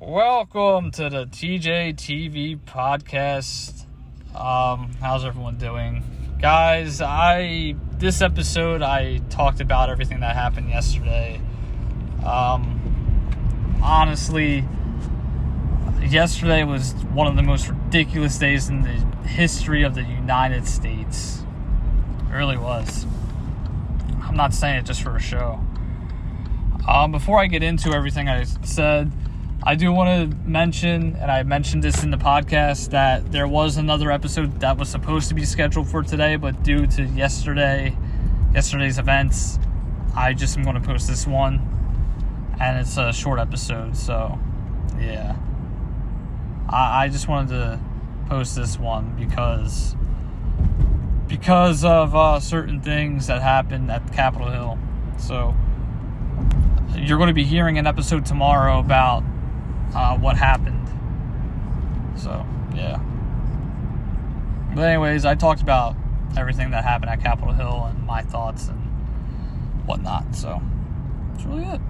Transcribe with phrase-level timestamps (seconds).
[0.00, 3.84] Welcome to the TJ TV podcast.
[4.32, 6.04] Um, how's everyone doing?
[6.40, 11.40] Guys, I this episode I talked about everything that happened yesterday.
[12.24, 14.64] Um, honestly,
[16.00, 21.42] yesterday was one of the most ridiculous days in the history of the United States.
[22.30, 23.04] It really was.
[24.22, 25.58] I'm not saying it just for a show.
[26.86, 29.10] Um, before I get into everything I said,
[29.62, 33.76] I do want to mention, and I mentioned this in the podcast, that there was
[33.76, 37.96] another episode that was supposed to be scheduled for today, but due to yesterday,
[38.54, 39.58] yesterday's events,
[40.16, 41.60] I just am going to post this one,
[42.60, 44.38] and it's a short episode, so
[45.00, 45.36] yeah.
[46.68, 47.80] I, I just wanted to
[48.28, 49.96] post this one because
[51.26, 54.78] because of uh, certain things that happened at Capitol Hill.
[55.18, 55.54] So
[56.94, 59.22] you're going to be hearing an episode tomorrow about
[59.94, 60.88] uh, what happened.
[62.16, 62.98] So, yeah.
[64.74, 65.96] But, anyways, I talked about
[66.36, 68.78] everything that happened at Capitol Hill and my thoughts and
[69.86, 70.34] whatnot.
[70.34, 70.60] So,
[71.34, 71.80] it's really good.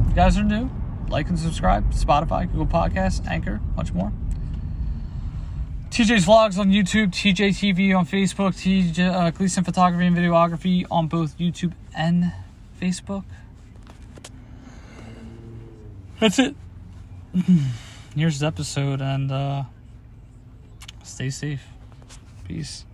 [0.00, 0.70] If you guys are new,
[1.08, 1.92] like and subscribe.
[1.92, 4.12] Spotify, Google Podcasts, Anchor, much more.
[5.90, 11.06] TJ's Vlogs on YouTube, TJ TV on Facebook, TJ uh, Gleason Photography and Videography on
[11.06, 12.32] both YouTube and
[12.80, 13.24] Facebook.
[16.18, 16.56] That's it.
[18.14, 19.62] Here's the episode, and uh,
[21.02, 21.64] stay safe.
[22.46, 22.84] Peace.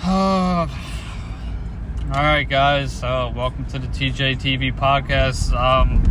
[0.06, 0.68] All
[2.12, 3.02] right, guys.
[3.02, 5.52] Uh, welcome to the TJ TV podcast.
[5.52, 6.04] Um,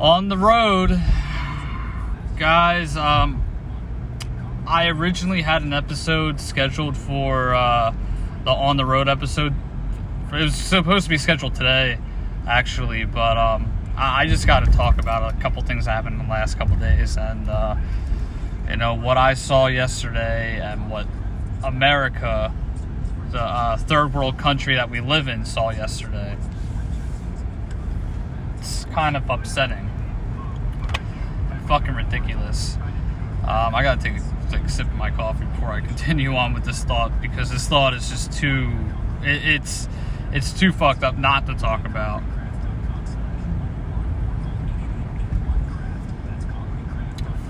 [0.00, 1.00] on the road,
[2.36, 2.96] guys.
[2.96, 3.42] Um,
[4.66, 7.94] I originally had an episode scheduled for uh,
[8.44, 9.54] the on the road episode.
[10.32, 11.98] It was supposed to be scheduled today,
[12.46, 16.20] actually, but um, I, I just got to talk about a couple things that happened
[16.20, 17.76] in the last couple days, and uh,
[18.68, 21.06] you know what I saw yesterday, and what
[21.64, 22.52] America,
[23.30, 26.36] the uh, third world country that we live in, saw yesterday.
[28.58, 29.90] It's kind of upsetting
[31.78, 32.76] fucking ridiculous.
[33.46, 36.84] Um, I gotta take, a sip of my coffee before I continue on with this
[36.84, 38.72] thought because this thought is just too.
[39.22, 39.88] It, it's
[40.32, 42.22] it's too fucked up not to talk about.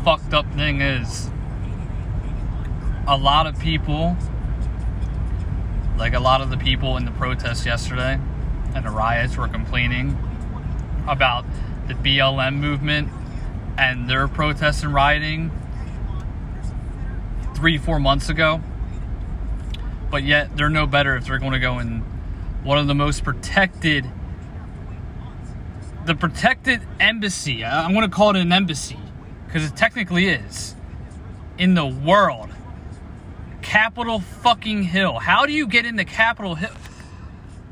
[0.05, 1.31] Fucked up thing is,
[3.07, 4.17] a lot of people,
[5.97, 8.19] like a lot of the people in the protests yesterday
[8.75, 10.19] and the riots, were complaining
[11.07, 11.45] about
[11.87, 13.09] the BLM movement
[13.79, 15.51] and their protests and rioting
[17.55, 18.61] three, four months ago.
[20.11, 22.01] But yet they're no better if they're going to go in
[22.63, 24.05] one of the most protected,
[26.05, 27.65] the protected embassy.
[27.65, 28.99] I'm going to call it an embassy
[29.47, 30.75] because it technically is
[31.59, 32.51] in the world.
[33.63, 35.19] Capitol fucking Hill.
[35.19, 36.71] How do you get into Capitol Hill?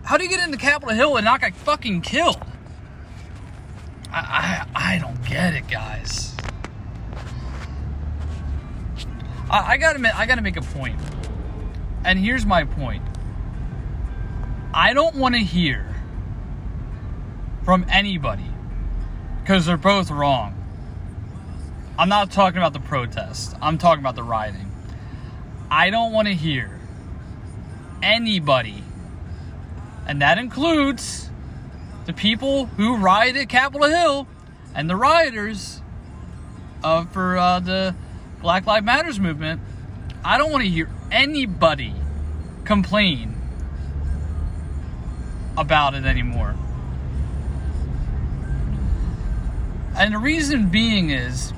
[0.03, 2.43] How do you get into Capitol Hill and not get fucking killed?
[4.15, 6.37] I, I, I don't get it, guys.
[9.51, 11.01] I, I gotta I gotta make a point,
[12.05, 13.03] and here's my point.
[14.73, 15.97] I don't want to hear
[17.65, 18.49] from anybody
[19.43, 20.55] because they're both wrong.
[21.99, 23.57] I'm not talking about the protest.
[23.61, 24.71] I'm talking about the rioting.
[25.73, 26.79] I don't want to hear
[28.01, 28.85] anybody,
[30.07, 31.31] and that includes
[32.07, 34.27] the people who rioted Capitol Hill
[34.75, 35.81] and the rioters
[36.83, 37.95] uh, for uh, the
[38.41, 39.61] Black Lives Matters movement,
[40.25, 41.95] I don't want to hear anybody
[42.65, 43.35] complain
[45.57, 46.55] about it anymore.
[49.97, 51.53] And the reason being is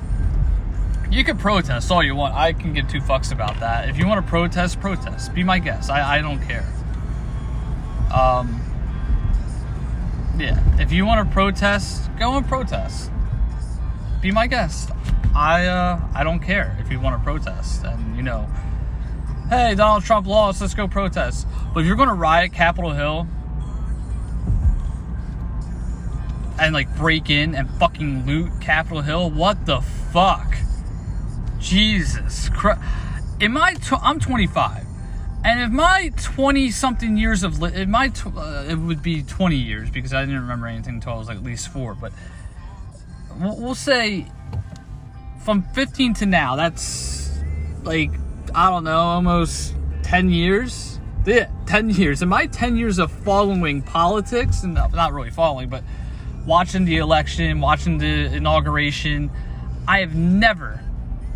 [1.11, 2.35] you can protest all you want.
[2.35, 3.89] I can give two fucks about that.
[3.89, 5.35] If you want to protest, protest.
[5.35, 5.91] Be my guest.
[5.91, 6.67] I, I don't care.
[8.15, 8.61] Um,
[10.39, 13.11] yeah, if you want to protest, go and protest.
[14.21, 14.91] Be my guest.
[15.35, 18.49] I uh, I don't care if you want to protest, and you know,
[19.49, 21.47] hey, Donald Trump lost, let's go protest.
[21.73, 23.27] But if you're going to riot Capitol Hill
[26.59, 30.57] and like break in and fucking loot Capitol Hill, what the fuck?
[31.59, 32.81] Jesus Christ!
[33.41, 33.77] Am I?
[34.03, 34.86] I'm 25.
[35.47, 39.23] And if my 20 something years of, li- if my, tw- uh, it would be
[39.23, 42.13] 20 years because I didn't remember anything until I was like at least four, but
[43.39, 44.27] we'll, we'll say
[45.45, 47.31] from 15 to now, that's
[47.85, 48.11] like,
[48.57, 50.99] I don't know, almost 10 years.
[51.25, 52.23] Yeah, 10 years.
[52.23, 55.85] In my 10 years of following politics, and not really following, but
[56.45, 59.31] watching the election, watching the inauguration,
[59.87, 60.81] I have never,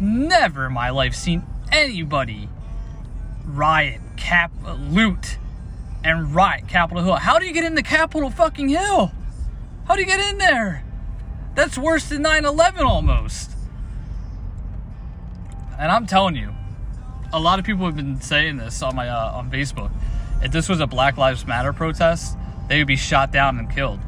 [0.00, 2.48] never in my life seen anybody
[3.44, 5.38] riot, cap, loot,
[6.04, 7.16] and riot Capitol Hill.
[7.16, 9.12] How do you get into Capitol fucking Hill?
[9.87, 10.84] How do you get in there?
[11.54, 13.50] That's worse than 9 11 almost.
[15.78, 16.54] And I'm telling you,
[17.32, 19.90] a lot of people have been saying this on my uh, on Facebook.
[20.42, 22.37] If this was a Black Lives Matter protest,
[22.69, 24.00] they would be shot down and killed.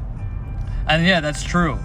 [0.87, 1.79] And yeah, that's true.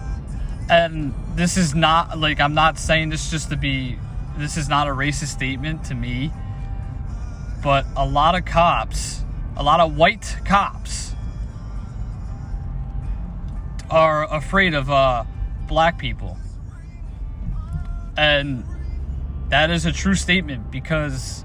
[0.71, 3.99] And this is not like I'm not saying this just to be
[4.37, 6.31] this is not a racist statement to me,
[7.63, 9.23] but a lot of cops,
[9.57, 11.15] a lot of white cops
[13.91, 15.25] are afraid of uh,
[15.67, 16.37] black people.
[18.17, 18.65] And
[19.49, 21.45] that is a true statement because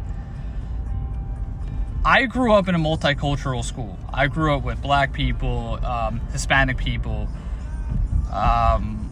[2.05, 3.97] I grew up in a multicultural school.
[4.13, 7.29] I grew up with black people, um, Hispanic people,
[8.31, 9.09] um,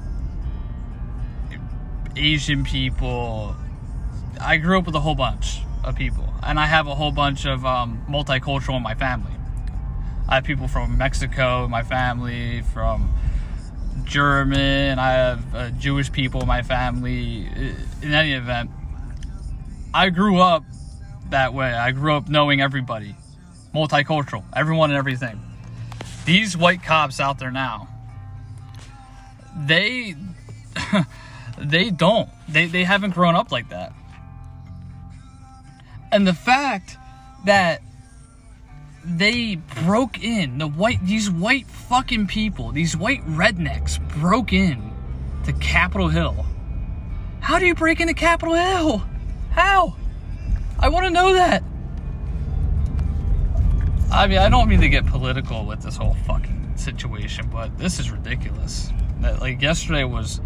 [2.15, 3.55] Asian people.
[4.41, 7.45] I grew up with a whole bunch of people, and I have a whole bunch
[7.45, 9.31] of um, multicultural in my family.
[10.27, 13.13] I have people from Mexico in my family, from
[14.05, 14.97] German.
[14.97, 17.47] I have uh, Jewish people in my family.
[18.01, 18.71] In any event,
[19.93, 20.63] I grew up
[21.29, 21.73] that way.
[21.73, 23.15] I grew up knowing everybody,
[23.73, 25.39] multicultural, everyone and everything.
[26.25, 27.87] These white cops out there now,
[29.55, 30.15] they
[31.57, 32.29] they don't.
[32.47, 33.93] They they haven't grown up like that.
[36.11, 36.97] And the fact
[37.45, 37.81] that
[39.03, 44.91] they broke in the white these white fucking people, these white rednecks broke in
[45.45, 46.45] to Capitol Hill.
[47.39, 49.03] How do you break into Capitol Hill?
[49.51, 49.95] How?
[50.77, 51.63] I want to know that.
[54.11, 57.99] I mean, I don't mean to get political with this whole fucking situation, but this
[57.99, 58.91] is ridiculous.
[59.21, 60.41] That like yesterday was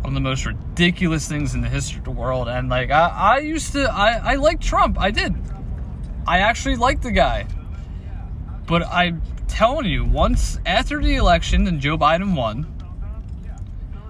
[0.00, 3.08] one of the most ridiculous things in the history of the world, and like I,
[3.08, 4.98] I used to, I, I liked Trump.
[4.98, 5.34] I did.
[6.26, 7.46] I actually liked the guy.
[8.66, 12.66] But I'm telling you, once after the election and Joe Biden won,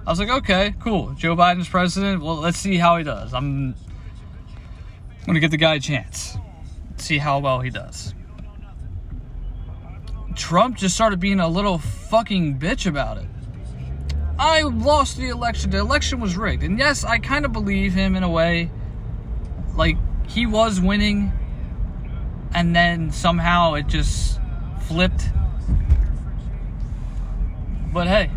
[0.05, 1.13] I was like, okay, cool.
[1.13, 2.21] Joe Biden's president.
[2.21, 3.33] Well, let's see how he does.
[3.33, 3.73] I'm
[5.25, 6.37] going to give the guy a chance.
[6.97, 8.13] See how well he does.
[10.35, 13.28] Trump just started being a little fucking bitch about it.
[14.39, 15.69] I lost the election.
[15.69, 16.63] The election was rigged.
[16.63, 18.71] And yes, I kind of believe him in a way.
[19.75, 19.97] Like,
[20.29, 21.33] he was winning.
[22.53, 24.39] And then somehow it just
[24.87, 25.29] flipped.
[27.93, 28.31] But hey,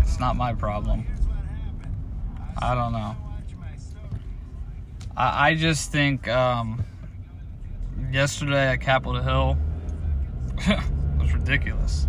[0.00, 1.06] it's not my problem.
[2.56, 3.16] I don't know.
[5.16, 6.84] I, I just think um,
[8.10, 9.58] yesterday at Capitol Hill
[11.18, 12.06] was ridiculous.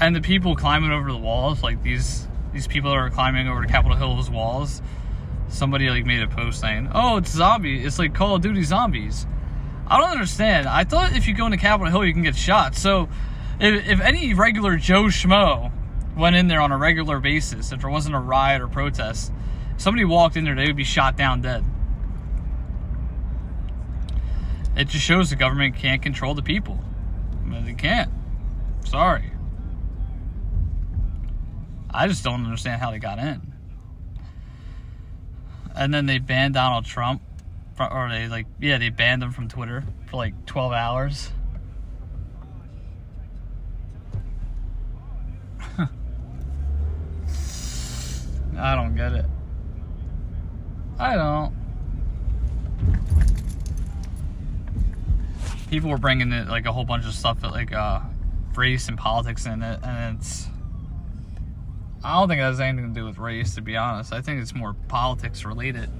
[0.00, 3.62] And the people climbing over the walls, like these these people that are climbing over
[3.62, 4.82] to Capitol Hill's walls,
[5.48, 7.84] somebody like made a post saying, "Oh, it's zombie.
[7.84, 9.26] It's like Call of Duty zombies."
[9.88, 10.66] I don't understand.
[10.66, 12.74] I thought if you go into Capitol Hill, you can get shot.
[12.74, 13.08] So,
[13.60, 15.70] if, if any regular Joe Schmo
[16.16, 19.32] went in there on a regular basis, if there wasn't a riot or protest,
[19.76, 21.64] somebody walked in there, they would be shot down dead.
[24.76, 26.80] It just shows the government can't control the people.
[27.64, 28.10] They can't.
[28.84, 29.32] Sorry.
[31.90, 33.40] I just don't understand how they got in.
[35.74, 37.22] And then they banned Donald Trump
[37.78, 41.30] or they like yeah they banned him from Twitter for like 12 hours.
[48.58, 49.26] I don't get it.
[50.98, 51.54] I don't.
[55.68, 58.00] People were bringing it like a whole bunch of stuff that like uh,
[58.54, 60.46] race and politics in it, and it's.
[62.06, 64.12] I don't think it has anything to do with race, to be honest.
[64.12, 65.90] I think it's more politics related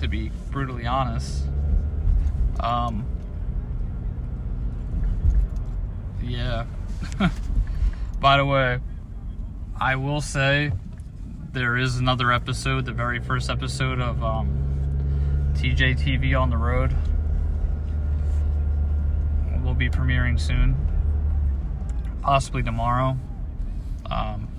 [0.00, 1.44] to be brutally honest.
[2.60, 3.06] Um,
[6.22, 6.66] yeah.
[8.20, 8.80] By the way,
[9.80, 10.72] I will say
[11.52, 16.94] there is another episode, the very first episode of um, TJ TV on the road.
[19.64, 20.76] Will be premiering soon,
[22.20, 23.16] possibly tomorrow.
[24.10, 24.51] Um,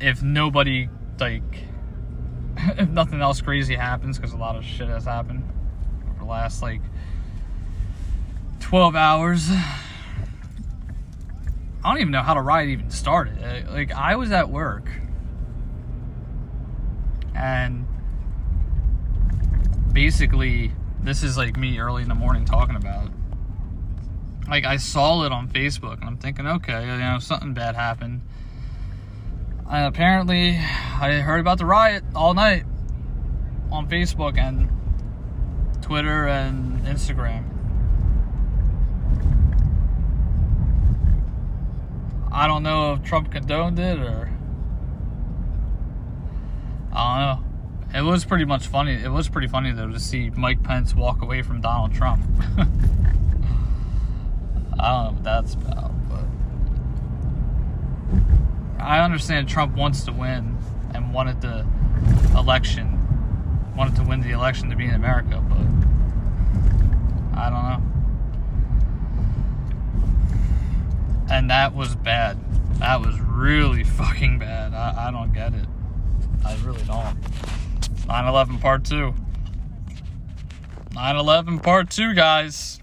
[0.00, 0.88] if nobody
[1.18, 1.42] like
[2.56, 5.44] if nothing else crazy happens, because a lot of shit has happened
[6.10, 6.80] over the last like
[8.60, 9.62] 12 hours, I
[11.84, 13.38] don't even know how the riot even started.
[13.42, 14.88] Uh, Like I was at work,
[17.34, 17.86] and
[19.92, 20.72] basically,
[21.02, 23.06] this is like me early in the morning talking about.
[23.06, 23.12] it.
[24.48, 28.22] Like I saw it on Facebook, and I'm thinking, okay, you know, something bad happened.
[29.68, 32.64] And apparently, I heard about the riot all night
[33.72, 34.70] on Facebook and
[35.82, 37.44] Twitter and Instagram.
[42.30, 44.30] I don't know if Trump condoned it or
[46.92, 47.98] I don't know.
[47.98, 48.92] It was pretty much funny.
[48.92, 52.22] It was pretty funny though to see Mike Pence walk away from Donald Trump.
[54.78, 56.24] I don't know what that's about, but
[58.78, 60.56] I understand Trump wants to win
[60.94, 61.66] and wanted the
[62.36, 62.98] election,
[63.76, 65.66] wanted to win the election to be in America, but
[67.38, 67.82] I don't know.
[71.28, 72.38] And that was bad.
[72.78, 74.74] That was really fucking bad.
[74.74, 75.66] I, I don't get it.
[76.44, 77.16] I really don't.
[78.06, 79.14] 9 11 part 2.
[80.94, 82.80] 9 11 part 2, guys.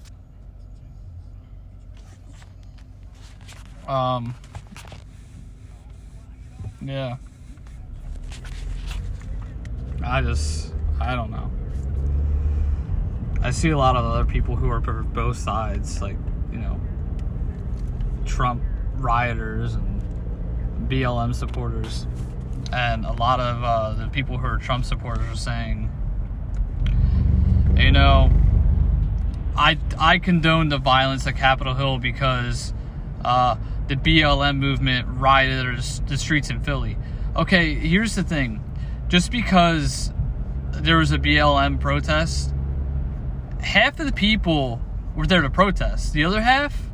[3.87, 4.35] Um,
[6.85, 7.17] yeah.
[10.03, 11.51] I just, I don't know.
[13.41, 16.17] I see a lot of other people who are both sides, like,
[16.51, 16.79] you know,
[18.25, 18.63] Trump
[18.95, 20.01] rioters and
[20.89, 22.07] BLM supporters.
[22.71, 25.91] And a lot of uh, the people who are Trump supporters are saying,
[27.77, 28.31] you know,
[29.55, 32.73] I, I condone the violence at Capitol Hill because
[33.23, 36.97] uh, the BLM movement rioted the streets in Philly.
[37.35, 38.63] Okay, here's the thing.
[39.07, 40.11] Just because
[40.71, 42.53] there was a BLM protest,
[43.59, 44.81] half of the people
[45.15, 46.13] were there to protest.
[46.13, 46.89] The other half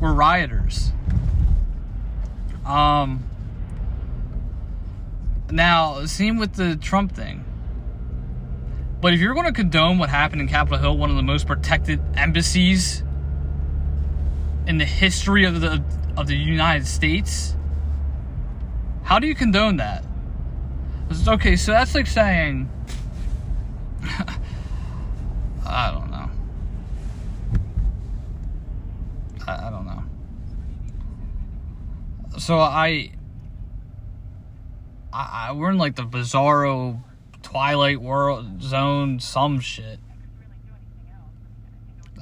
[0.00, 0.92] were rioters.
[2.64, 3.24] Um
[5.50, 7.44] now, same with the Trump thing.
[9.00, 11.46] But if you're going to condone what happened in Capitol Hill, one of the most
[11.46, 13.04] protected embassies
[14.66, 15.84] in the history of the
[16.16, 17.56] of the United States,
[19.02, 20.04] how do you condone that?
[21.28, 22.68] Okay, so that's like saying
[25.66, 26.30] I don't know.
[29.46, 30.04] I, I don't know.
[32.38, 33.10] So I,
[35.12, 37.02] I, I we're in like the bizarro
[37.42, 39.98] Twilight world zone, some shit.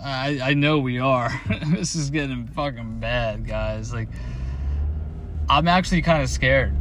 [0.04, 1.32] I I know we are.
[1.68, 3.92] this is getting fucking bad, guys.
[3.92, 4.08] Like,
[5.48, 6.76] I'm actually kind of scared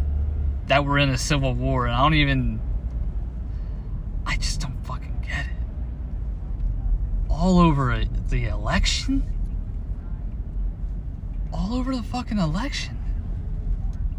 [0.67, 2.59] that we're in a civil war, and I don't even.
[4.25, 5.51] I just don't fucking get it.
[7.29, 9.23] All over the election.
[11.53, 12.97] All over the fucking election.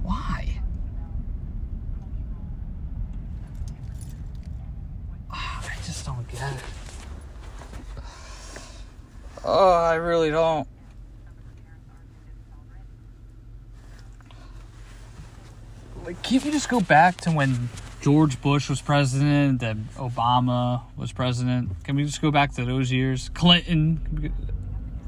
[0.02, 0.62] Why?
[5.30, 6.83] Ah, I just don't get it.
[9.44, 10.66] Oh, I really don't.
[16.04, 17.68] Like, can't we just go back to when
[18.00, 21.70] George Bush was president, then Obama was president?
[21.84, 23.30] Can we just go back to those years?
[23.30, 24.32] Clinton, can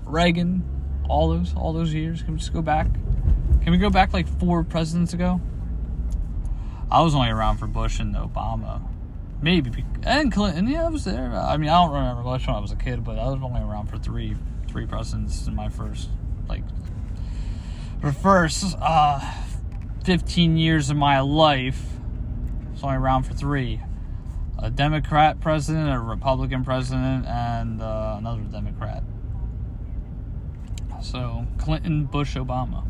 [0.04, 0.64] Reagan,
[1.08, 2.22] all those, all those years.
[2.22, 2.88] Can we just go back?
[3.62, 5.40] Can we go back like four presidents ago?
[6.90, 8.80] I was only around for Bush and Obama.
[9.42, 10.68] Maybe and Clinton.
[10.68, 11.32] Yeah, I was there.
[11.32, 13.60] I mean, I don't remember much when I was a kid, but I was only
[13.60, 14.36] around for three
[14.68, 16.08] three presidents in my first
[16.48, 16.62] like
[18.00, 19.20] for first uh
[20.04, 21.82] 15 years of my life.
[22.68, 23.80] I was only around for three.
[24.58, 29.02] A Democrat president, a Republican president, and uh, another Democrat.
[31.02, 32.86] So Clinton, Bush, Obama.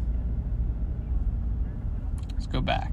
[2.32, 2.92] Let's go back.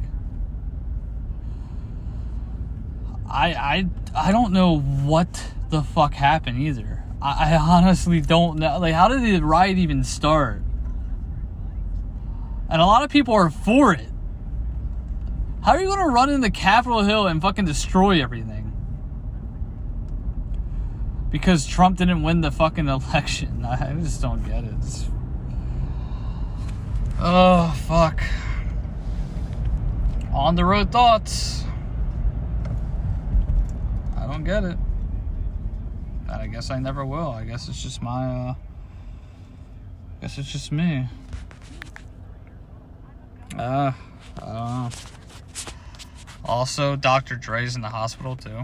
[3.34, 3.86] I I
[4.28, 7.04] I don't know what the fuck happened either.
[7.22, 8.78] I, I honestly don't know.
[8.78, 10.62] Like, how did the riot even start?
[12.70, 14.10] And a lot of people are for it.
[15.64, 18.72] How are you gonna run into Capitol Hill and fucking destroy everything?
[21.32, 23.66] Because Trump didn't win the fucking election.
[23.66, 24.74] I just don't get it.
[27.20, 28.22] Oh fuck.
[30.34, 31.64] On the road thoughts.
[34.24, 34.78] I don't get it.
[36.30, 37.30] I guess I never will.
[37.30, 38.56] I guess it's just my uh I
[40.22, 41.10] guess it's just me.
[43.58, 43.92] Uh
[44.42, 44.90] I don't know.
[46.46, 47.36] Also, Dr.
[47.36, 48.64] Dre's in the hospital too.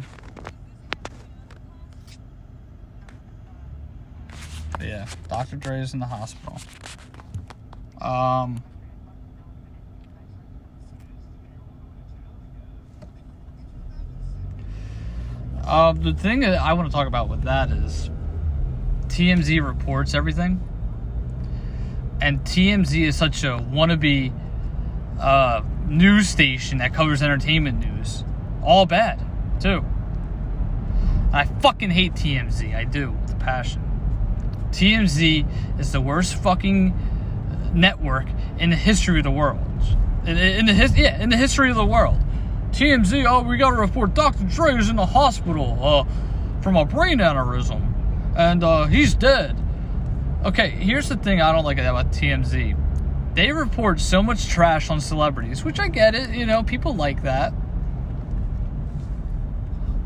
[4.82, 5.58] Yeah, Dr.
[5.58, 6.60] Dre's in the hospital.
[8.00, 8.64] Um,
[15.70, 18.10] uh, the thing I want to talk about with that is
[19.08, 20.62] TMZ reports everything,
[22.22, 24.34] and TMZ is such a wannabe
[25.20, 28.24] uh, news station that covers entertainment news.
[28.64, 29.24] All bad,
[29.60, 29.86] too.
[31.32, 32.76] I fucking hate TMZ.
[32.76, 33.84] I do with a passion.
[34.72, 36.94] TMZ is the worst fucking
[37.74, 39.66] network in the history of the world.
[40.26, 42.20] In, in the his, yeah, in the history of the world.
[42.72, 44.44] TMZ, oh, we got to report Dr.
[44.44, 47.82] Dre is in the hospital uh, from a brain aneurysm,
[48.38, 49.58] and uh, he's dead.
[50.46, 52.78] Okay, here's the thing I don't like about TMZ.
[53.36, 56.30] They report so much trash on celebrities, which I get it.
[56.30, 57.54] You know, people like that.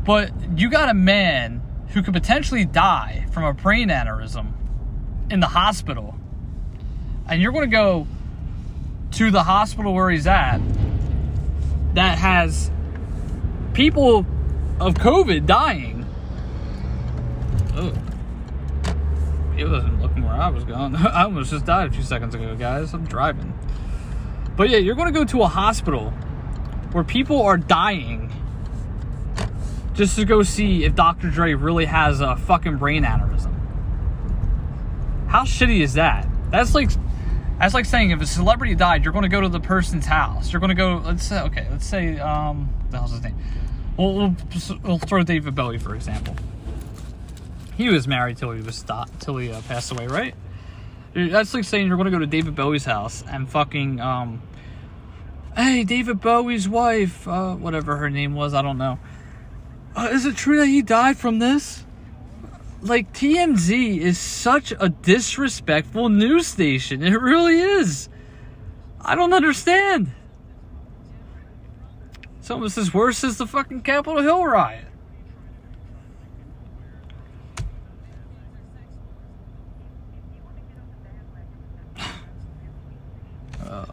[0.04, 4.52] But you got a man who could potentially die from a brain aneurysm
[5.30, 6.16] in the hospital.
[7.28, 8.06] And you're going to go
[9.12, 10.58] to the hospital where he's at
[11.94, 12.70] that has
[13.72, 14.26] people
[14.80, 16.06] of COVID dying.
[17.74, 17.92] Oh.
[19.56, 20.96] It wasn't looking where I was going.
[20.96, 22.92] I almost just died a few seconds ago, guys.
[22.92, 23.56] I'm driving.
[24.56, 26.10] But yeah, you're going to go to a hospital
[26.92, 28.32] where people are dying
[29.94, 31.30] just to go see if Dr.
[31.30, 33.52] Dre really has a fucking brain aneurysm.
[35.28, 36.28] How shitty is that?
[36.50, 36.90] That's like
[37.58, 40.52] that's like saying if a celebrity died, you're going to go to the person's house.
[40.52, 41.02] You're going to go.
[41.04, 41.66] Let's say okay.
[41.70, 43.36] Let's say um, the hell's his name?
[43.96, 44.36] We'll, we'll,
[44.82, 46.36] we'll throw David Bowie for example.
[47.76, 50.34] He was married till he was stopped till he uh, passed away, right?
[51.14, 54.42] That's like saying you're going to go to David Bowie's house and fucking um,
[55.56, 58.98] hey, David Bowie's wife, uh, whatever her name was, I don't know
[59.96, 61.83] uh, is it true that he died from this?
[62.84, 67.02] Like, TMZ is such a disrespectful news station.
[67.02, 68.10] It really is.
[69.00, 70.12] I don't understand.
[72.38, 74.84] It's almost as worse as the fucking Capitol Hill riot.
[83.64, 83.86] uh,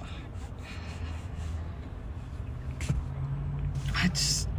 [3.96, 4.50] I just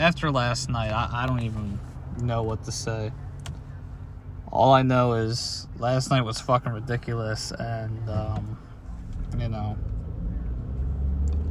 [0.00, 1.78] after, last night, I, I don't even
[2.22, 3.12] know what to say.
[4.50, 8.58] All I know is last night was fucking ridiculous, and, um,
[9.38, 9.76] you know,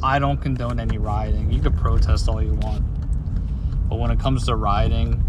[0.02, 1.52] I don't condone any rioting.
[1.52, 2.84] You can protest all you want.
[3.88, 5.24] But when it comes to rioting,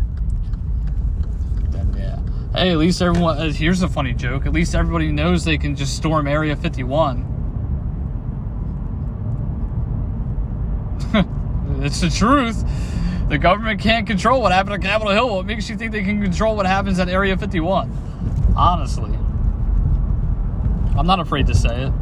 [1.70, 2.18] then yeah.
[2.58, 4.46] Hey, at least everyone, uh, here's a funny joke.
[4.46, 7.26] At least everybody knows they can just storm Area 51.
[11.82, 12.62] It's the truth.
[13.30, 15.36] The government can't control what happened at Capitol Hill.
[15.36, 18.54] What makes you think they can control what happens at Area 51?
[18.56, 19.14] Honestly.
[20.98, 21.92] I'm not afraid to say it.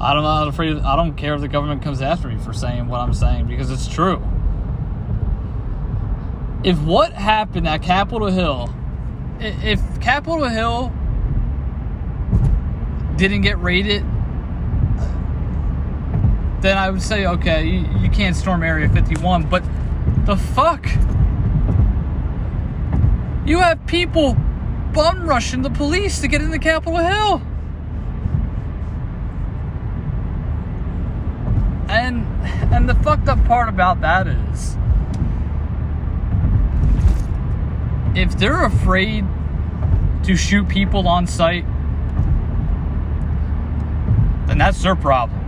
[0.00, 0.76] I'm not afraid.
[0.80, 3.70] I don't care if the government comes after me for saying what I'm saying because
[3.70, 4.22] it's true.
[6.62, 8.68] If what happened at Capitol Hill,
[9.40, 10.92] if Capitol Hill
[13.16, 14.04] didn't get raided
[16.60, 19.48] then I would say, okay, you, you can't storm Area 51.
[19.48, 19.62] But
[20.28, 20.84] the fuck?
[23.46, 24.36] You have people
[24.92, 27.40] bum rushing the police to get into Capitol Hill.
[31.88, 32.26] And
[32.74, 34.76] and the fucked up part about that is
[38.14, 39.24] if they're afraid
[40.24, 41.64] to shoot people on sight,
[44.46, 45.40] then that's their problem.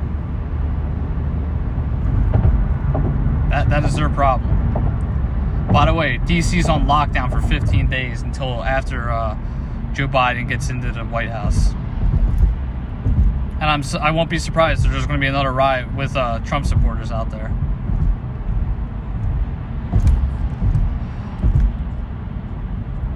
[3.51, 4.60] That, that is their problem.
[5.73, 9.39] By the way, DC's on lockdown for 15 days until after uh,
[9.93, 11.71] Joe Biden gets into the White House.
[13.61, 16.41] And I'm I won't be surprised if there's going to be another riot with uh,
[16.41, 17.55] Trump supporters out there.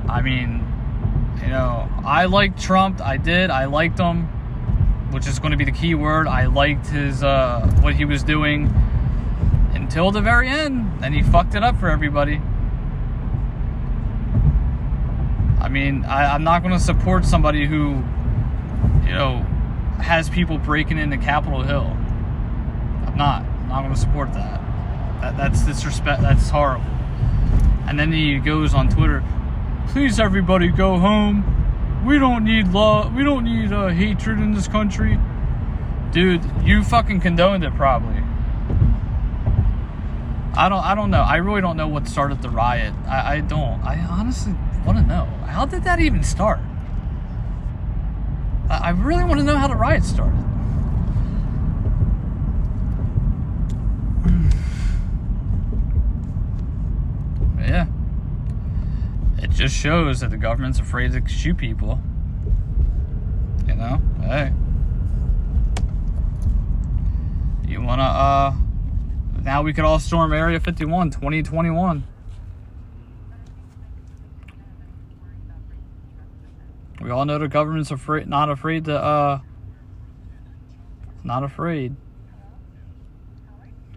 [0.09, 0.65] I mean,
[1.43, 3.01] you know, I liked Trump.
[3.01, 3.51] I did.
[3.51, 4.27] I liked him,
[5.11, 6.29] which is going to be the key word.
[6.29, 8.73] I liked his uh, what he was doing
[9.75, 10.94] until the very end.
[11.05, 12.41] And he fucked it up for everybody.
[15.61, 18.03] I mean, I, am not going to support somebody who,
[19.07, 19.41] you know,
[20.01, 21.95] has people breaking into Capitol Hill.
[23.07, 23.43] I'm not.
[23.43, 24.63] I'm not going to support that.
[25.21, 25.37] that.
[25.37, 26.23] That's disrespect.
[26.23, 26.87] That's horrible.
[27.87, 29.23] And then he goes on Twitter,
[29.89, 31.45] please everybody go home.
[32.07, 33.15] We don't need love.
[33.15, 35.19] We don't need uh, hatred in this country.
[36.13, 38.24] Dude, you fucking condoned it probably.
[40.57, 40.85] I don't.
[40.85, 41.23] I don't know.
[41.23, 42.95] I really don't know what started the riot.
[43.07, 43.83] I, I don't.
[43.83, 44.55] I honestly
[44.87, 46.61] want to know how did that even start.
[48.71, 50.39] I really want to know how the riot started.
[57.61, 57.87] yeah.
[59.39, 62.01] It just shows that the government's afraid to shoot people.
[63.67, 64.01] You know?
[64.23, 64.53] Hey.
[67.67, 68.55] You wanna, uh,
[69.45, 72.05] now we could all storm Area 51 2021.
[77.01, 79.41] We all know the government's afraid, not afraid to, uh,
[81.23, 81.97] not afraid.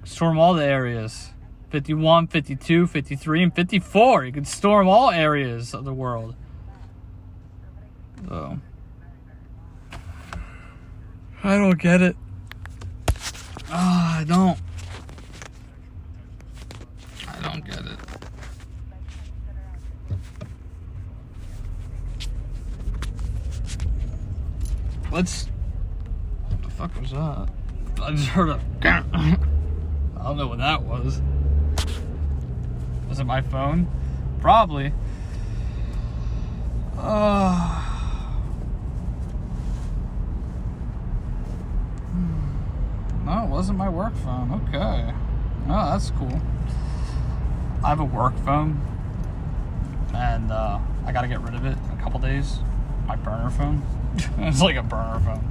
[0.04, 1.32] Storm all the areas
[1.70, 4.26] 51, 52, 53, and 54.
[4.26, 6.36] You can storm all areas of the world.
[8.28, 8.60] So,
[11.44, 12.16] I don't get it.
[13.70, 14.58] Ah, I don't.
[17.28, 18.00] I don't get it.
[25.18, 25.48] Let's.
[26.48, 27.50] What the fuck was that?
[28.04, 28.62] I just heard a.
[28.84, 31.24] I don't know what that was.
[33.10, 33.88] Was it my phone?
[34.42, 34.94] Probably.
[37.00, 37.84] Uh,
[43.26, 44.52] no, it wasn't my work phone.
[44.68, 45.12] Okay.
[45.68, 46.40] Oh, that's cool.
[47.84, 48.80] I have a work phone,
[50.14, 50.78] and uh,
[51.08, 52.60] I got to get rid of it in a couple days.
[53.08, 53.82] My burner phone.
[54.40, 55.48] it's like a burner phone.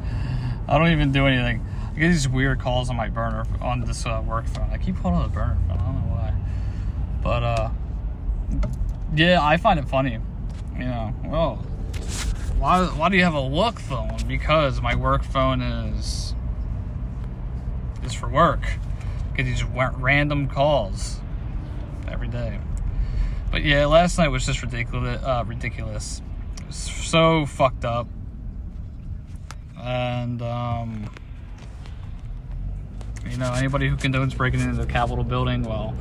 [0.68, 1.64] I don't even do anything.
[1.94, 4.68] I get these weird calls on my burner on this uh, work phone.
[4.70, 5.79] I keep calling a burner phone.
[5.79, 6.35] I don't know why,
[7.22, 7.70] but uh,
[9.14, 10.18] yeah, I find it funny.
[10.74, 11.57] You know, well,
[12.59, 14.18] why why do you have a work phone?
[14.26, 16.35] Because my work phone is
[18.05, 18.62] is for work.
[19.37, 21.20] Get these random calls
[22.09, 22.59] every day.
[23.50, 25.22] But yeah, last night was just ridiculous.
[25.22, 26.22] Uh, ridiculous.
[26.70, 28.09] so fucked up.
[29.87, 31.09] And um,
[33.25, 35.96] you know, anybody who condones breaking into the Capitol building, well,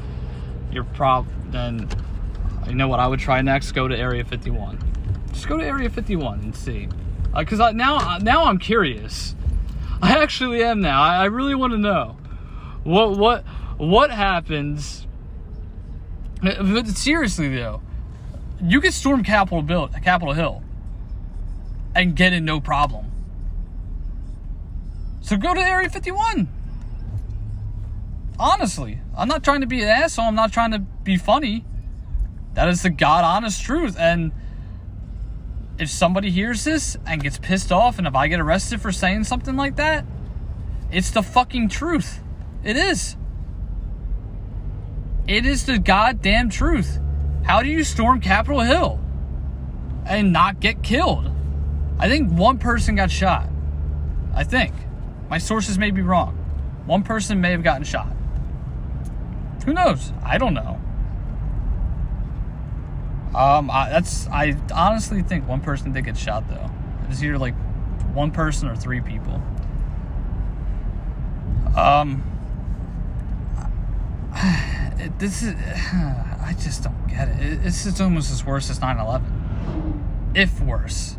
[0.71, 1.87] you're prob then.
[2.67, 3.73] You know what I would try next?
[3.73, 4.79] Go to Area 51.
[5.31, 6.89] Just go to Area 51 and see.
[7.37, 9.35] Because uh, now, now I'm curious.
[10.01, 11.03] I actually am now.
[11.03, 12.17] I, I really want to know
[12.83, 13.43] what what
[13.77, 15.05] what happens
[16.41, 17.81] but seriously though,
[18.61, 20.63] you can storm Capitol Bill, Capitol Hill,
[21.95, 23.11] and get in no problem.
[25.25, 26.47] So go to Area 51.
[28.37, 30.25] Honestly, I'm not trying to be an asshole.
[30.25, 31.65] I'm not trying to be funny.
[32.53, 33.97] That is the God honest truth.
[33.99, 34.31] And
[35.79, 39.23] if somebody hears this and gets pissed off, and if I get arrested for saying
[39.23, 40.05] something like that,
[40.91, 42.19] it's the fucking truth.
[42.63, 43.17] It is.
[45.27, 46.99] It is the goddamn truth.
[47.43, 48.99] How do you storm Capitol Hill
[50.05, 51.31] and not get killed?
[51.97, 53.49] I think one person got shot.
[54.35, 54.71] I think.
[55.29, 56.35] My sources may be wrong.
[56.85, 58.15] One person may have gotten shot.
[59.65, 60.11] Who knows?
[60.23, 60.79] I don't know.
[63.35, 66.69] Um, I, that's I honestly think one person did get shot though.
[67.09, 67.55] It's either like
[68.13, 69.41] one person or three people.
[71.75, 72.23] Um,
[74.35, 75.53] it, this is,
[75.93, 77.41] I just don't get it.
[77.41, 77.63] it.
[77.63, 81.17] This is almost as worse as 9 11, if worse.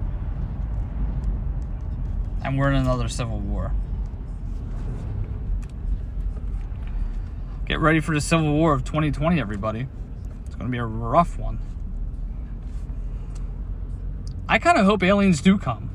[2.42, 3.72] And we're in another civil war.
[7.66, 9.88] Get ready for the Civil War of 2020, everybody.
[10.44, 11.59] It's going to be a rough one.
[14.48, 15.90] I kind of hope aliens do come.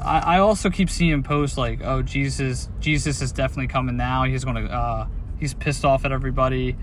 [0.00, 4.24] I, I also keep seeing posts like, "Oh, Jesus, Jesus is definitely coming now.
[4.24, 5.06] He's going to uh,
[5.38, 6.74] he's pissed off at everybody,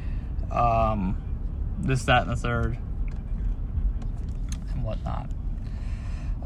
[0.52, 1.18] um,
[1.80, 2.78] this, that, and the third,
[4.70, 5.28] and whatnot.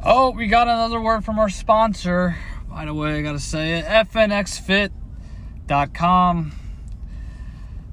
[0.02, 2.38] Oh, we got another word from our sponsor.
[2.70, 3.86] By the way, I gotta say it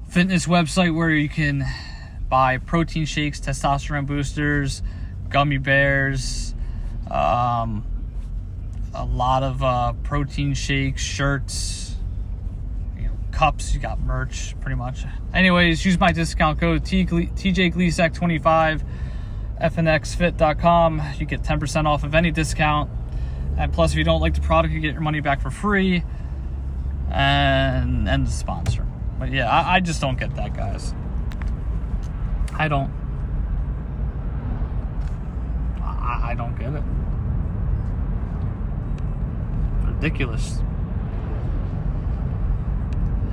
[0.07, 1.65] Fitness website where you can
[2.29, 4.81] buy protein shakes, testosterone boosters,
[5.27, 6.55] gummy bears,
[7.11, 7.85] um,
[8.93, 11.97] a lot of uh, protein shakes, shirts,
[13.33, 13.73] cups.
[13.73, 15.03] You got merch, pretty much.
[15.33, 18.85] Anyways, use my discount code TJGleesack25,
[19.61, 21.01] fnxfit.com.
[21.19, 22.89] You get 10% off of any discount.
[23.57, 26.05] And plus, if you don't like the product, you get your money back for free.
[27.11, 28.85] And and the sponsor.
[29.19, 30.93] But yeah, I, I just don't get that, guys.
[32.53, 32.91] I don't.
[35.81, 36.83] I, I don't get it.
[39.85, 40.59] Ridiculous.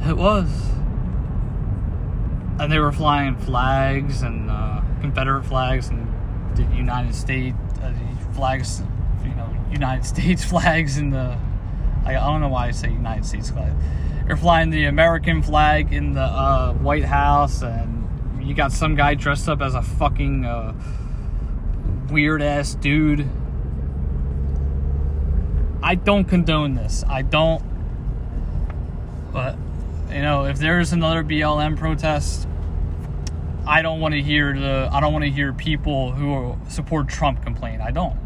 [0.06, 0.48] It was.
[2.58, 6.08] And they were flying flags and uh, Confederate flags and
[6.56, 7.92] the United States uh,
[8.34, 8.82] flags,
[9.24, 11.36] you know, United States flags in the.
[12.04, 13.72] I, don't know why I say United States flag.
[14.26, 19.14] They're flying the American flag in the uh, White House, and you got some guy
[19.14, 20.74] dressed up as a fucking uh,
[22.10, 23.28] weird ass dude.
[25.82, 27.04] I don't condone this.
[27.08, 27.62] I don't.
[29.32, 29.56] But,
[30.10, 32.46] you know, if there's another BLM protest,
[33.66, 37.42] I don't want to hear the I don't want to hear people who support Trump
[37.42, 37.80] complain.
[37.80, 38.18] I don't.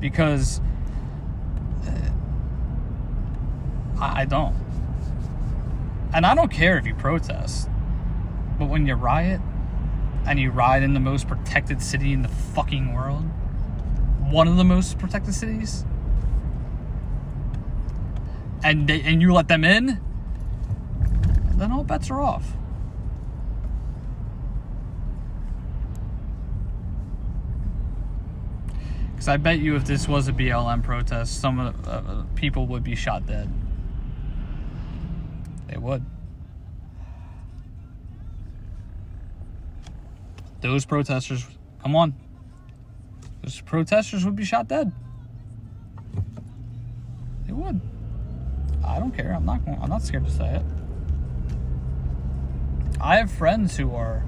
[0.00, 0.60] Because
[3.98, 4.54] I, I don't.
[6.12, 7.68] And I don't care if you protest.
[8.58, 9.40] But when you riot
[10.26, 13.24] and you ride in the most protected city in the fucking world,
[14.30, 15.84] one of the most protected cities,
[18.62, 20.00] and they, and you let them in,
[21.56, 22.52] then all bets are off.
[29.18, 32.68] Because I bet you if this was a BLM protest, some of the uh, people
[32.68, 33.52] would be shot dead.
[35.66, 36.04] They would.
[40.60, 41.44] Those protesters,
[41.82, 42.14] come on.
[43.42, 44.92] Those protesters would be shot dead.
[47.44, 47.80] They would.
[48.84, 49.34] I don't care.
[49.34, 49.62] I'm not.
[49.66, 50.62] I'm not scared to say it.
[53.00, 54.24] I have friends who are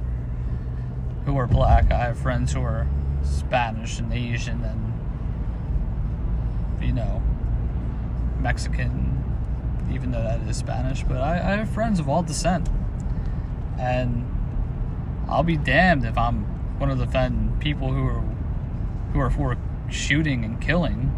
[1.27, 1.93] who are black.
[1.93, 2.89] I have friends who are
[3.31, 4.93] Spanish and Asian and
[6.83, 7.23] you know
[8.41, 9.23] Mexican,
[9.93, 11.03] even though that is Spanish.
[11.05, 12.69] But I, I have friends of all descent,
[13.79, 14.27] and
[15.29, 16.45] I'll be damned if I'm
[16.79, 17.07] one of the
[17.61, 18.23] people who are
[19.13, 19.57] who are for
[19.91, 21.15] shooting and killing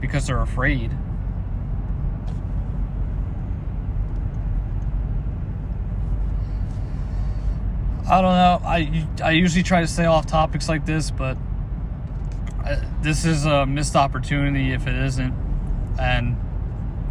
[0.00, 0.90] because they're afraid.
[8.06, 8.60] I don't know.
[8.66, 11.38] I I usually try to stay off topics like this, but
[12.64, 15.32] uh, this is a missed opportunity if it isn't,
[15.98, 16.36] and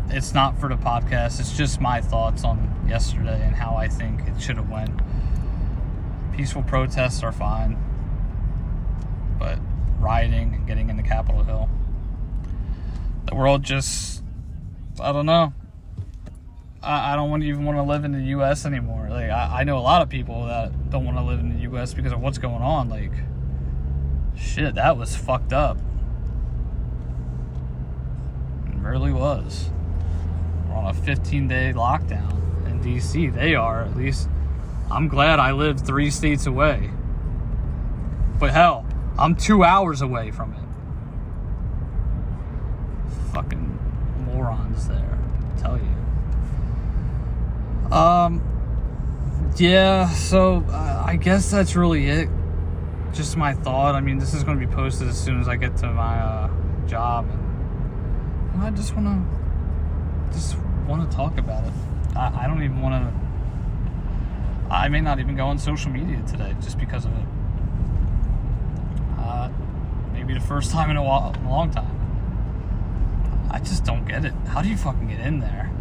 [0.10, 1.40] it's not for the podcast.
[1.40, 4.92] It's just my thoughts on yesterday and how I think it should have went.
[6.36, 7.76] Peaceful protests are fine,
[9.40, 9.58] but
[10.00, 11.70] rioting and getting into Capitol Hill,
[13.26, 14.22] the world just
[15.00, 15.54] I don't know.
[16.84, 18.66] I, I don't want even want to live in the U.S.
[18.66, 19.08] anymore.
[19.10, 21.62] Like I, I know a lot of people that don't want to live in the
[21.62, 21.94] U.S.
[21.94, 22.90] because of what's going on.
[22.90, 23.12] Like
[24.36, 25.78] shit, that was fucked up.
[28.68, 29.70] It really was.
[30.68, 33.28] We're on a 15 day lockdown in D.C.
[33.28, 34.30] They are at least.
[34.92, 36.92] I'm glad I live three states away.
[38.40, 38.86] But hell,
[39.18, 40.60] I'm two hours away from it.
[43.34, 43.80] Fucking
[44.26, 45.13] morons there.
[47.94, 48.42] Um,
[49.56, 52.28] yeah, so uh, I guess that's really it.
[53.14, 53.94] Just my thought.
[53.94, 56.18] I mean, this is going to be posted as soon as I get to my
[56.18, 57.30] uh, job,
[58.54, 61.74] and I just want to just want to talk about it.
[62.16, 64.74] I, I don't even want to.
[64.74, 67.26] I may not even go on social media today just because of it.
[69.20, 69.52] Uh,
[70.14, 72.00] maybe the first time in a, while, a long time.
[73.52, 74.34] I just don't get it.
[74.48, 75.73] How do you fucking get in there?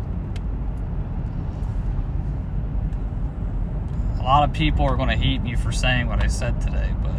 [4.23, 6.95] A lot of people are going to hate me for saying what I said today,
[7.03, 7.17] but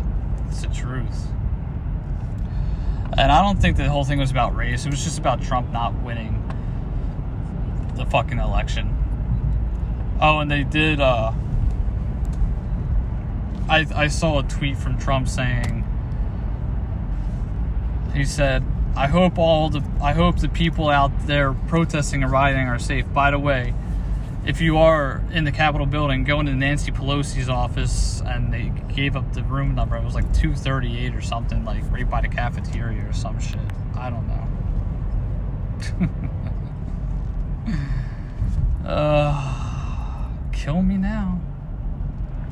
[0.48, 1.28] it's the truth.
[3.18, 4.86] And I don't think the whole thing was about race.
[4.86, 6.40] It was just about Trump not winning
[7.96, 8.98] the fucking election.
[10.22, 11.02] Oh, and they did.
[11.02, 11.34] Uh,
[13.68, 15.86] I I saw a tweet from Trump saying
[18.14, 18.64] he said,
[18.96, 23.06] "I hope all the I hope the people out there protesting and rioting are safe."
[23.14, 23.74] By the way,
[24.46, 29.16] if you are in the Capitol building, go into Nancy Pelosi's office, and they gave
[29.16, 29.96] up the room number.
[29.96, 33.60] It was like 238 or something, like right by the cafeteria or some shit.
[33.96, 36.10] I don't know.
[38.90, 41.40] uh, kill me now.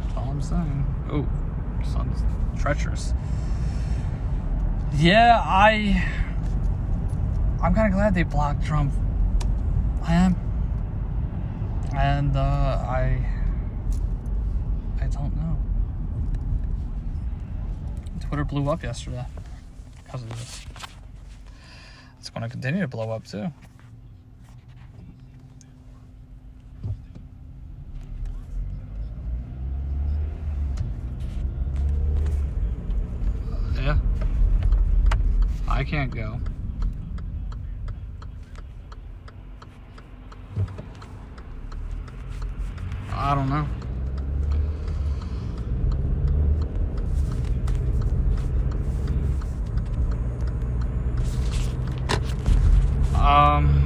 [0.01, 0.85] That's all I'm saying.
[1.11, 1.27] Oh,
[1.85, 2.23] sun's
[2.59, 3.13] treacherous.
[4.95, 6.07] Yeah, I.
[7.61, 8.93] I'm kind of glad they blocked Trump.
[10.03, 10.35] I am
[11.95, 13.25] and uh, I
[14.99, 15.57] I don't know.
[18.21, 19.25] Twitter blew up yesterday
[20.03, 20.65] because of this.
[22.19, 23.51] It's going to continue to blow up too.
[33.75, 33.97] Yeah.
[35.67, 36.39] I can't go.
[43.23, 43.67] I don't know.
[53.15, 53.77] Um,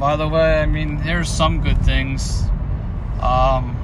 [0.00, 2.42] by the way, I mean, there's some good things.
[3.22, 3.76] Um,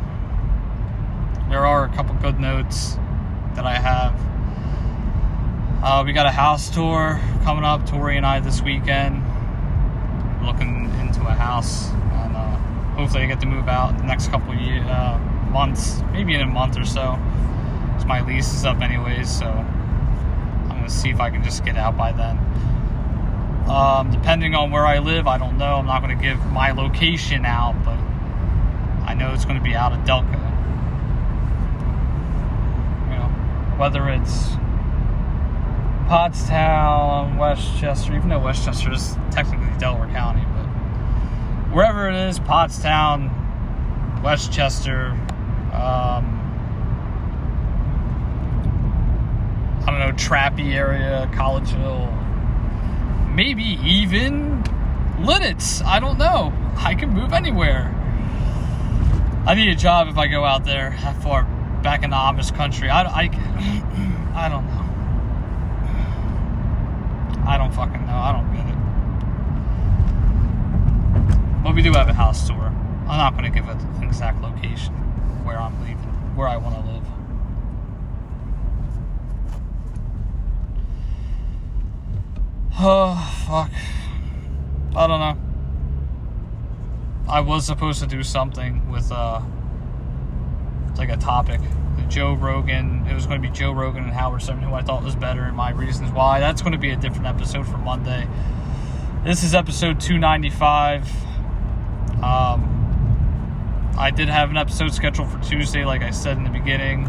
[1.48, 2.96] there are a couple good notes
[3.54, 4.20] that I have.
[5.84, 9.22] Uh, we got a house tour coming up, Tori and I, this weekend.
[10.46, 12.56] Looking into a house, and uh,
[12.94, 15.18] hopefully I get to move out the next couple of year, uh,
[15.50, 17.18] months, maybe in a month or so.
[17.88, 21.76] Because my lease is up anyways, so I'm gonna see if I can just get
[21.76, 22.38] out by then.
[23.68, 25.74] Um, depending on where I live, I don't know.
[25.74, 27.98] I'm not to give my location out, but
[29.04, 30.40] I know it's to be out of Delco.
[33.02, 33.28] You know,
[33.78, 34.50] whether it's
[36.06, 40.66] Pottstown, West Chester, even though West Chester is technically Delaware County, but
[41.74, 43.32] wherever it is, Pottstown,
[44.22, 45.08] West Chester,
[45.72, 46.42] um,
[49.82, 52.12] I don't know, Trappe area, Collegeville,
[53.34, 54.62] maybe even
[55.18, 55.84] Lititz.
[55.84, 56.52] I don't know.
[56.76, 57.92] I can move anywhere.
[59.44, 61.42] I need a job if I go out there that far
[61.82, 62.90] back in the Amish country.
[62.90, 63.22] I, I,
[64.36, 64.75] I don't know.
[67.46, 68.16] I don't fucking know.
[68.16, 68.76] I don't get it.
[71.62, 72.72] But we do have a house tour.
[73.08, 74.94] I'm not going to give an exact location
[75.44, 75.96] where I'm leaving,
[76.34, 77.04] where I want to live.
[82.78, 83.14] Oh,
[83.46, 83.70] fuck.
[84.96, 85.38] I don't know.
[87.28, 89.40] I was supposed to do something with, uh,
[90.98, 91.60] like a topic.
[92.08, 93.06] Joe Rogan.
[93.08, 95.42] It was going to be Joe Rogan and Howard Stern, who I thought was better,
[95.42, 96.40] and my reasons why.
[96.40, 98.26] That's going to be a different episode for Monday.
[99.24, 101.08] This is episode 295.
[102.22, 107.06] Um, I did have an episode scheduled for Tuesday, like I said in the beginning.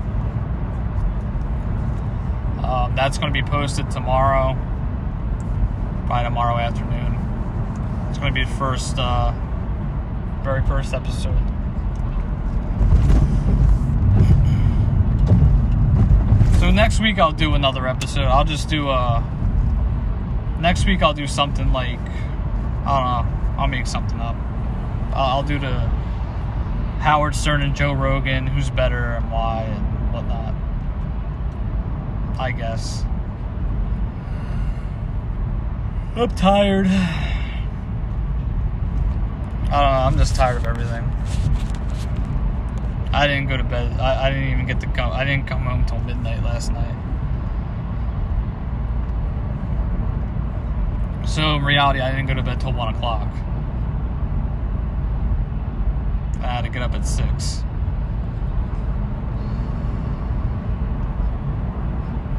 [2.63, 4.55] Um, that's going to be posted tomorrow,
[6.07, 7.13] by tomorrow afternoon.
[8.09, 9.31] It's going to be the first, uh,
[10.43, 11.37] very first episode.
[16.59, 18.25] So next week I'll do another episode.
[18.25, 19.23] I'll just do a.
[20.59, 23.61] Next week I'll do something like, I don't know.
[23.61, 24.35] I'll make something up.
[25.13, 25.87] I'll, I'll do the
[26.99, 30.55] Howard Stern and Joe Rogan, who's better and why and whatnot.
[32.39, 33.05] I guess.
[36.15, 36.87] I'm tired.
[36.89, 37.51] I
[39.61, 39.77] don't know.
[39.77, 41.03] I'm just tired of everything.
[43.17, 43.99] I didn't go to bed.
[43.99, 45.11] I, I didn't even get to come.
[45.11, 46.93] I didn't come home till midnight last night.
[51.27, 53.27] So in reality, I didn't go to bed till one o'clock.
[56.43, 57.63] I had to get up at six.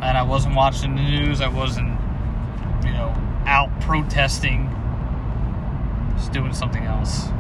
[0.00, 1.40] And I wasn't watching the news.
[1.40, 1.98] I wasn't,
[2.84, 3.12] you know,
[3.46, 4.70] out protesting.
[6.16, 7.30] Just doing something else.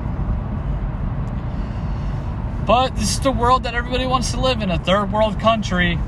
[2.68, 5.98] But this is the world that everybody wants to live in, a third world country.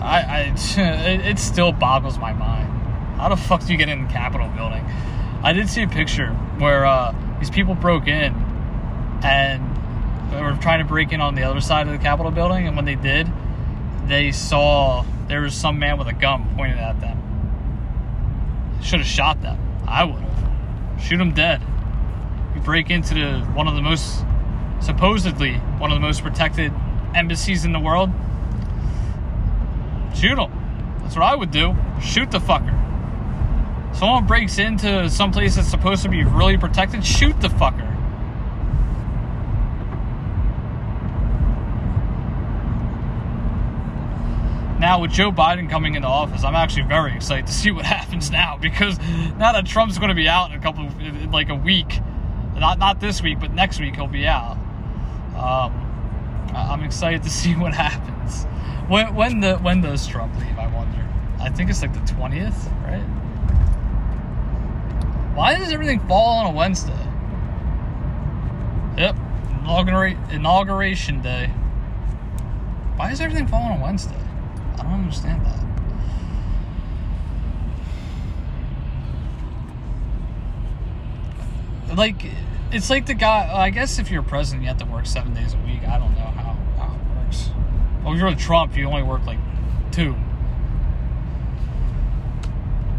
[0.00, 0.54] I, I
[1.28, 2.70] it, still boggles my mind.
[3.18, 4.82] How the fuck do you get in the Capitol building?
[5.42, 8.32] I did see a picture where uh, these people broke in
[9.22, 12.66] and they were trying to break in on the other side of the Capitol building,
[12.66, 13.30] and when they did,
[14.06, 17.18] they saw there was some man with a gun pointed at them.
[18.82, 19.58] Should have shot them.
[19.86, 21.02] I would have.
[21.02, 21.60] Shoot them dead
[22.64, 24.24] break into the, one of the most
[24.80, 26.72] supposedly one of the most protected
[27.14, 28.10] embassies in the world,
[30.14, 30.50] shoot them.
[31.02, 31.76] That's what I would do.
[32.00, 32.78] Shoot the fucker.
[33.94, 37.88] Someone breaks into some place that's supposed to be really protected, shoot the fucker.
[44.80, 48.32] Now, with Joe Biden coming into office, I'm actually very excited to see what happens
[48.32, 48.98] now because
[49.38, 50.88] now that Trump's going to be out in a couple,
[51.30, 52.00] like a week,
[52.62, 54.56] not not this week, but next week he'll be out.
[55.36, 55.72] Um,
[56.54, 58.44] I'm excited to see what happens.
[58.88, 60.56] When when the when does Trump leave?
[60.56, 61.06] I wonder.
[61.40, 63.02] I think it's like the twentieth, right?
[65.34, 66.92] Why does everything fall on a Wednesday?
[68.96, 69.16] Yep,
[69.62, 71.48] inaugurate inauguration day.
[72.94, 74.14] Why does everything fall on a Wednesday?
[74.74, 75.58] I don't understand that.
[81.96, 82.24] Like
[82.72, 83.50] it's like the guy.
[83.52, 85.86] I guess if you're president, you have to work seven days a week.
[85.86, 87.50] I don't know how, how it works.
[88.02, 89.38] Well, if you're Trump, you only work like
[89.90, 90.16] two.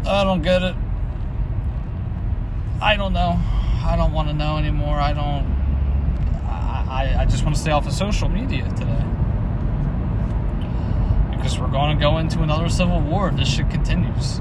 [0.06, 0.76] I don't get it.
[2.80, 3.40] I don't know.
[3.84, 5.00] I don't want to know anymore.
[5.00, 5.52] I don't.
[6.46, 9.04] I, I just want to stay off of social media today.
[11.32, 13.32] Because we're going to go into another civil war.
[13.32, 14.40] This shit continues.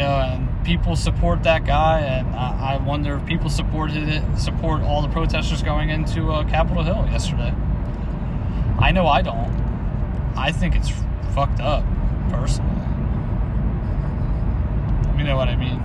[0.00, 4.82] Know, and people support that guy, and I, I wonder if people supported it, support
[4.82, 7.54] all the protesters going into uh, Capitol Hill yesterday.
[8.78, 9.50] I know I don't.
[10.36, 10.90] I think it's
[11.34, 11.84] fucked up,
[12.30, 12.70] personally.
[15.18, 15.80] You know what I mean?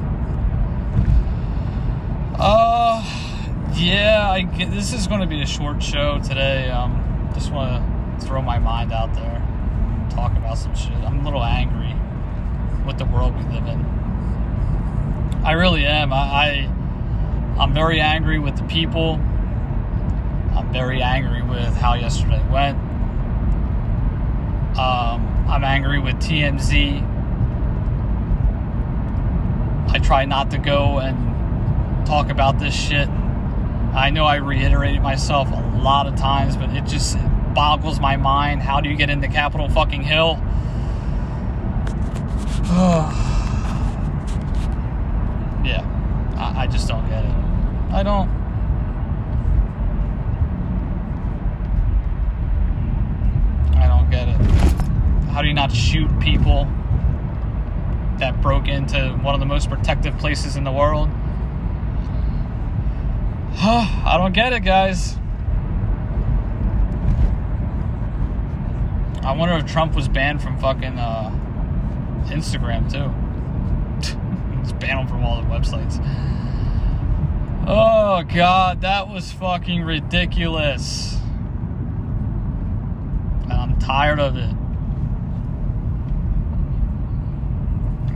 [2.38, 3.03] Uh,
[3.76, 6.70] yeah, I get, this is going to be a short show today.
[6.70, 9.41] Um, just want to throw my mind out there,
[10.09, 10.93] talk about some shit.
[10.93, 11.93] I'm a little angry
[12.86, 13.95] with the world we live in.
[15.46, 16.12] I really am.
[16.12, 16.72] I, I
[17.60, 19.22] I'm very angry with the people.
[20.56, 22.80] I'm very angry with how yesterday went.
[24.80, 27.00] Um, I'm angry with TMZ.
[29.91, 33.08] I try not to go and talk about this shit.
[33.08, 37.20] I know I reiterated myself a lot of times, but it just
[37.54, 38.64] boggles my mind.
[38.64, 40.41] How do you get into Capitol fucking Hill?
[45.66, 45.84] yeah,
[46.66, 47.32] I, just don't get it.
[47.93, 48.28] I don't.
[53.78, 54.36] I don't get it.
[55.30, 56.66] How do you not shoot people
[58.18, 61.09] that broke into one of the most protective places in the world?
[63.61, 65.18] I don't get it, guys.
[69.24, 71.30] I wonder if Trump was banned from fucking uh,
[72.26, 73.13] Instagram too.
[74.63, 76.01] Just ban him from all the websites.
[77.68, 81.18] Oh god, that was fucking ridiculous.
[83.43, 84.53] And I'm tired of it.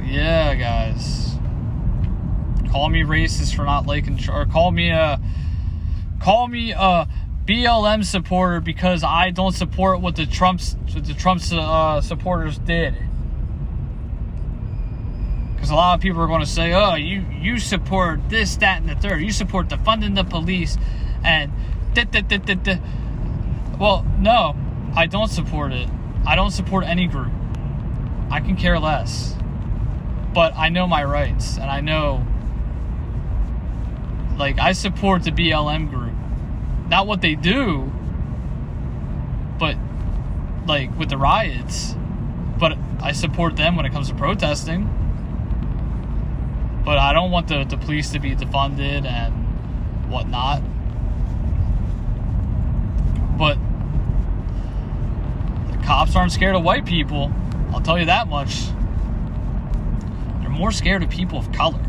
[0.07, 1.35] Yeah, guys.
[2.71, 5.19] Call me racist for not liking, or call me a,
[6.21, 7.07] call me a
[7.45, 12.95] BLM supporter because I don't support what the Trump's, what the Trump's uh, supporters did.
[15.69, 18.81] Because a lot of people are going to say, "Oh, you you support this, that,
[18.81, 19.21] and the third.
[19.21, 20.79] You support defunding the police,
[21.23, 21.51] and
[21.93, 22.77] da, da, da, da, da.
[23.79, 24.55] well, no,
[24.95, 25.87] I don't support it.
[26.25, 27.31] I don't support any group.
[28.31, 29.35] I can care less.
[30.33, 32.25] But I know my rights, and I know,
[34.39, 36.15] like, I support the BLM group.
[36.89, 37.91] Not what they do,
[39.59, 39.75] but
[40.65, 41.95] like with the riots.
[42.57, 44.95] But I support them when it comes to protesting
[46.83, 49.33] but I don't want the, the police to be defunded and
[50.09, 50.61] whatnot.
[53.37, 53.57] But
[55.71, 57.31] the cops aren't scared of white people.
[57.71, 58.67] I'll tell you that much.
[60.41, 61.79] They're more scared of people of color.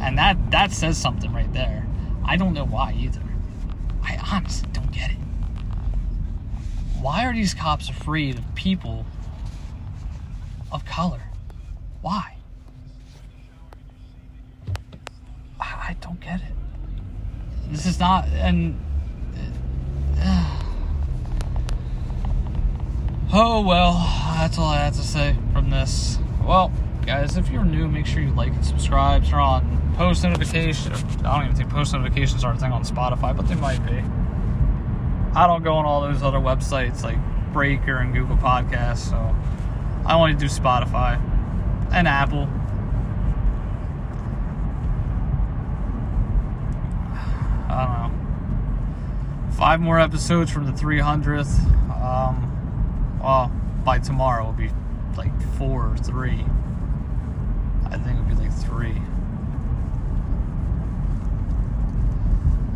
[0.00, 1.86] And that, that says something right there.
[2.24, 3.22] I don't know why either.
[4.02, 5.18] I honestly don't get it.
[7.00, 9.06] Why are these cops afraid of people
[10.70, 11.22] of color?
[12.02, 12.36] Why?
[15.88, 16.52] I don't get it.
[17.70, 18.78] This is not, and.
[20.18, 20.62] Uh,
[23.32, 23.94] oh well,
[24.36, 26.18] that's all I have to say from this.
[26.44, 26.72] Well,
[27.04, 29.24] guys, if you're new, make sure you like and subscribe.
[29.24, 31.02] Turn on post notifications.
[31.24, 34.02] I don't even think post notifications are a thing on Spotify, but they might be.
[35.34, 37.18] I don't go on all those other websites like
[37.52, 39.36] Breaker and Google Podcasts, so
[40.06, 41.20] I only do Spotify
[41.92, 42.48] and Apple.
[47.68, 48.12] I don't
[49.50, 49.52] know.
[49.76, 51.60] Five more episodes from the 300th.
[52.02, 53.52] Um, well,
[53.84, 54.70] by tomorrow it'll be
[55.18, 56.46] like four or three.
[57.84, 58.94] I think it'll be like three.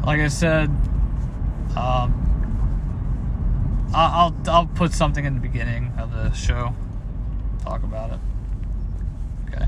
[0.05, 0.69] Like I said,
[1.75, 2.13] um,
[3.95, 6.75] I'll I'll put something in the beginning of the show.
[7.63, 8.21] Talk about it.
[9.49, 9.67] Okay.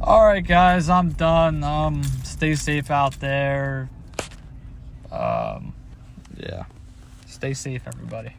[0.00, 1.62] All right, guys, I'm done.
[1.62, 3.90] Um, stay safe out there.
[6.44, 6.64] Yeah.
[7.26, 8.32] Stay safe, everybody.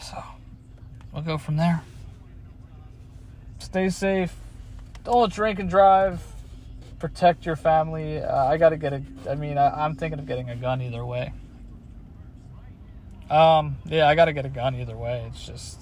[0.00, 0.22] So,
[1.12, 1.82] we'll go from there.
[3.58, 4.34] Stay safe.
[5.04, 6.22] Don't drink and drive.
[6.98, 8.18] Protect your family.
[8.18, 9.02] Uh, I gotta get a.
[9.28, 11.32] I mean, I, I'm thinking of getting a gun either way.
[13.30, 15.24] Um, yeah, I gotta get a gun either way.
[15.28, 15.80] It's just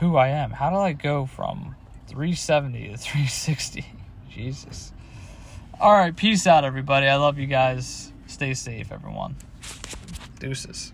[0.00, 0.50] who I am.
[0.50, 1.74] How do I go from
[2.08, 3.86] 370 to 360?
[4.30, 4.92] Jesus.
[5.80, 7.06] All right, peace out, everybody.
[7.06, 8.12] I love you guys.
[8.26, 9.36] Stay safe, everyone.
[10.38, 10.92] Deuces.